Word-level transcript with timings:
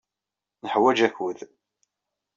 Neḥwaj 0.63 0.99
akud. 1.07 1.39